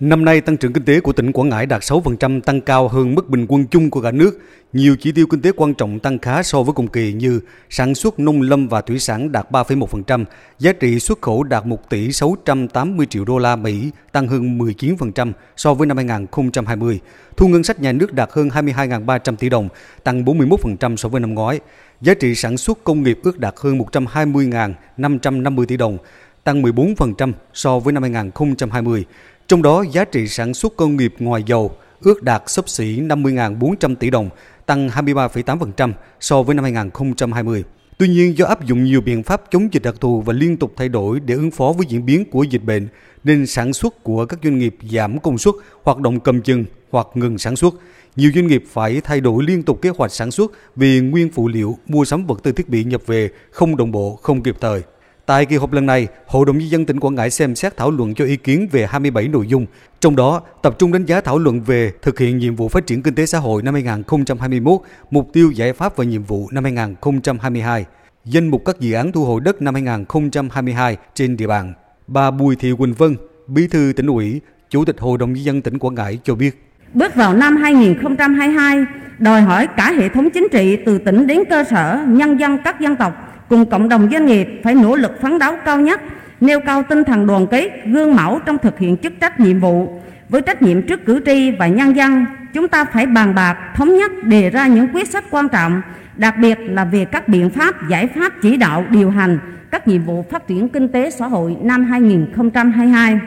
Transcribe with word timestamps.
Năm 0.00 0.24
nay, 0.24 0.40
tăng 0.40 0.56
trưởng 0.56 0.72
kinh 0.72 0.84
tế 0.84 1.00
của 1.00 1.12
tỉnh 1.12 1.32
Quảng 1.32 1.48
Ngãi 1.48 1.66
đạt 1.66 1.82
6% 1.82 2.40
tăng 2.40 2.60
cao 2.60 2.88
hơn 2.88 3.14
mức 3.14 3.28
bình 3.28 3.46
quân 3.48 3.66
chung 3.66 3.90
của 3.90 4.00
cả 4.00 4.10
nước. 4.10 4.38
Nhiều 4.72 4.96
chỉ 5.00 5.12
tiêu 5.12 5.26
kinh 5.26 5.42
tế 5.42 5.52
quan 5.56 5.74
trọng 5.74 5.98
tăng 5.98 6.18
khá 6.18 6.42
so 6.42 6.62
với 6.62 6.74
cùng 6.74 6.88
kỳ 6.88 7.12
như 7.12 7.40
sản 7.70 7.94
xuất 7.94 8.18
nông 8.18 8.42
lâm 8.42 8.68
và 8.68 8.80
thủy 8.80 8.98
sản 8.98 9.32
đạt 9.32 9.50
3,1%, 9.50 10.24
giá 10.58 10.72
trị 10.72 11.00
xuất 11.00 11.22
khẩu 11.22 11.42
đạt 11.42 11.66
1 11.66 11.90
tỷ 11.90 12.12
680 12.12 13.06
triệu 13.06 13.24
đô 13.24 13.38
la 13.38 13.56
Mỹ, 13.56 13.90
tăng 14.12 14.28
hơn 14.28 14.58
19% 14.58 15.32
so 15.56 15.74
với 15.74 15.86
năm 15.86 15.96
2020. 15.96 17.00
Thu 17.36 17.48
ngân 17.48 17.62
sách 17.62 17.80
nhà 17.80 17.92
nước 17.92 18.12
đạt 18.12 18.28
hơn 18.32 18.48
22.300 18.48 19.36
tỷ 19.36 19.48
đồng, 19.48 19.68
tăng 20.04 20.24
41% 20.24 20.96
so 20.96 21.08
với 21.08 21.20
năm 21.20 21.34
ngoái. 21.34 21.60
Giá 22.00 22.14
trị 22.14 22.34
sản 22.34 22.56
xuất 22.56 22.84
công 22.84 23.02
nghiệp 23.02 23.18
ước 23.22 23.38
đạt 23.38 23.54
hơn 23.60 23.78
120.550 23.78 25.64
tỷ 25.66 25.76
đồng, 25.76 25.98
tăng 26.44 26.62
14% 26.62 27.32
so 27.54 27.78
với 27.78 27.92
năm 27.92 28.02
2020. 28.02 29.04
Trong 29.48 29.62
đó, 29.62 29.84
giá 29.92 30.04
trị 30.04 30.28
sản 30.28 30.54
xuất 30.54 30.76
công 30.76 30.96
nghiệp 30.96 31.14
ngoài 31.18 31.42
dầu 31.46 31.76
ước 32.00 32.22
đạt 32.22 32.42
xấp 32.46 32.68
xỉ 32.68 33.00
50.400 33.00 33.94
tỷ 33.94 34.10
đồng, 34.10 34.28
tăng 34.66 34.88
23,8% 34.88 35.92
so 36.20 36.42
với 36.42 36.54
năm 36.54 36.62
2020. 36.64 37.64
Tuy 37.98 38.08
nhiên, 38.08 38.38
do 38.38 38.46
áp 38.46 38.66
dụng 38.66 38.84
nhiều 38.84 39.00
biện 39.00 39.22
pháp 39.22 39.42
chống 39.50 39.68
dịch 39.72 39.82
đặc 39.82 39.94
thù 40.00 40.20
và 40.20 40.32
liên 40.32 40.56
tục 40.56 40.72
thay 40.76 40.88
đổi 40.88 41.20
để 41.20 41.34
ứng 41.34 41.50
phó 41.50 41.72
với 41.76 41.86
diễn 41.88 42.06
biến 42.06 42.24
của 42.30 42.42
dịch 42.42 42.64
bệnh, 42.64 42.88
nên 43.24 43.46
sản 43.46 43.72
xuất 43.72 44.04
của 44.04 44.26
các 44.26 44.38
doanh 44.44 44.58
nghiệp 44.58 44.76
giảm 44.92 45.18
công 45.18 45.38
suất, 45.38 45.54
hoạt 45.82 45.98
động 45.98 46.20
cầm 46.20 46.40
chừng 46.42 46.64
hoặc 46.90 47.06
ngừng 47.14 47.38
sản 47.38 47.56
xuất. 47.56 47.74
Nhiều 48.16 48.30
doanh 48.34 48.46
nghiệp 48.46 48.64
phải 48.72 49.00
thay 49.00 49.20
đổi 49.20 49.44
liên 49.44 49.62
tục 49.62 49.82
kế 49.82 49.88
hoạch 49.88 50.12
sản 50.12 50.30
xuất 50.30 50.52
vì 50.76 51.00
nguyên 51.00 51.30
phụ 51.30 51.48
liệu, 51.48 51.78
mua 51.86 52.04
sắm 52.04 52.26
vật 52.26 52.40
tư 52.42 52.52
thiết 52.52 52.68
bị 52.68 52.84
nhập 52.84 53.02
về 53.06 53.30
không 53.50 53.76
đồng 53.76 53.92
bộ, 53.92 54.18
không 54.22 54.42
kịp 54.42 54.56
thời. 54.60 54.82
Tại 55.26 55.46
kỳ 55.46 55.56
họp 55.56 55.72
lần 55.72 55.86
này, 55.86 56.08
Hội 56.26 56.46
đồng 56.46 56.58
Nhân 56.58 56.70
dân 56.70 56.86
tỉnh 56.86 57.00
Quảng 57.00 57.14
Ngãi 57.14 57.30
xem 57.30 57.54
xét 57.54 57.76
thảo 57.76 57.90
luận 57.90 58.14
cho 58.14 58.24
ý 58.24 58.36
kiến 58.36 58.68
về 58.72 58.86
27 58.86 59.28
nội 59.28 59.46
dung, 59.46 59.66
trong 60.00 60.16
đó 60.16 60.42
tập 60.62 60.76
trung 60.78 60.92
đánh 60.92 61.04
giá 61.04 61.20
thảo 61.20 61.38
luận 61.38 61.60
về 61.60 61.92
thực 62.02 62.18
hiện 62.18 62.38
nhiệm 62.38 62.56
vụ 62.56 62.68
phát 62.68 62.86
triển 62.86 63.02
kinh 63.02 63.14
tế 63.14 63.26
xã 63.26 63.38
hội 63.38 63.62
năm 63.62 63.74
2021, 63.74 64.80
mục 65.10 65.30
tiêu 65.32 65.50
giải 65.50 65.72
pháp 65.72 65.96
và 65.96 66.04
nhiệm 66.04 66.22
vụ 66.22 66.48
năm 66.52 66.64
2022, 66.64 67.84
danh 68.24 68.48
mục 68.48 68.62
các 68.64 68.80
dự 68.80 68.92
án 68.92 69.12
thu 69.12 69.24
hồi 69.24 69.40
đất 69.40 69.62
năm 69.62 69.74
2022 69.74 70.96
trên 71.14 71.36
địa 71.36 71.46
bàn. 71.46 71.74
Bà 72.06 72.30
Bùi 72.30 72.56
Thị 72.56 72.72
Quỳnh 72.78 72.94
Vân, 72.94 73.16
Bí 73.46 73.68
thư 73.68 73.92
tỉnh 73.96 74.06
ủy, 74.06 74.40
Chủ 74.70 74.84
tịch 74.84 75.00
Hội 75.00 75.18
đồng 75.18 75.32
Nhân 75.32 75.44
dân 75.44 75.62
tỉnh 75.62 75.78
Quảng 75.78 75.94
Ngãi 75.94 76.18
cho 76.24 76.34
biết. 76.34 76.62
Bước 76.94 77.14
vào 77.14 77.34
năm 77.34 77.56
2022, 77.56 78.84
đòi 79.18 79.42
hỏi 79.42 79.66
cả 79.76 79.92
hệ 79.98 80.08
thống 80.08 80.30
chính 80.30 80.48
trị 80.52 80.78
từ 80.86 80.98
tỉnh 80.98 81.26
đến 81.26 81.40
cơ 81.50 81.64
sở, 81.64 81.98
nhân 82.08 82.40
dân 82.40 82.58
các 82.58 82.80
dân 82.80 82.96
tộc 82.96 83.44
cùng 83.48 83.66
cộng 83.66 83.88
đồng 83.88 84.08
doanh 84.12 84.26
nghiệp 84.26 84.60
phải 84.64 84.74
nỗ 84.74 84.96
lực 84.96 85.20
phấn 85.20 85.38
đấu 85.38 85.54
cao 85.64 85.80
nhất, 85.80 86.00
nêu 86.40 86.60
cao 86.60 86.82
tinh 86.82 87.04
thần 87.04 87.26
đoàn 87.26 87.46
kết, 87.46 87.70
gương 87.86 88.16
mẫu 88.16 88.40
trong 88.46 88.58
thực 88.58 88.78
hiện 88.78 88.96
chức 88.96 89.12
trách 89.20 89.40
nhiệm 89.40 89.60
vụ. 89.60 90.00
Với 90.28 90.42
trách 90.42 90.62
nhiệm 90.62 90.82
trước 90.82 91.04
cử 91.06 91.20
tri 91.26 91.50
và 91.50 91.66
nhân 91.66 91.96
dân, 91.96 92.26
chúng 92.52 92.68
ta 92.68 92.84
phải 92.84 93.06
bàn 93.06 93.34
bạc, 93.34 93.56
thống 93.74 93.96
nhất 93.96 94.24
đề 94.24 94.50
ra 94.50 94.66
những 94.66 94.88
quyết 94.94 95.08
sách 95.08 95.24
quan 95.30 95.48
trọng, 95.48 95.82
đặc 96.16 96.34
biệt 96.38 96.58
là 96.60 96.84
về 96.84 97.04
các 97.04 97.28
biện 97.28 97.50
pháp, 97.50 97.88
giải 97.88 98.06
pháp 98.06 98.32
chỉ 98.42 98.56
đạo, 98.56 98.84
điều 98.90 99.10
hành 99.10 99.38
các 99.70 99.88
nhiệm 99.88 100.02
vụ 100.04 100.24
phát 100.30 100.46
triển 100.46 100.68
kinh 100.68 100.88
tế 100.88 101.10
xã 101.10 101.26
hội 101.26 101.56
năm 101.62 101.84
2022. 101.84 103.18